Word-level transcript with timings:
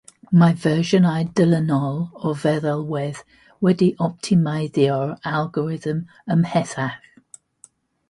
Mae 0.43 0.53
fersiynau 0.61 1.27
dilynol 1.39 1.99
o'r 2.31 2.39
feddalwedd 2.45 3.21
wedi 3.69 3.93
optimeiddio'r 4.09 5.15
algorithm 5.37 6.05
ymhellach. 6.39 7.01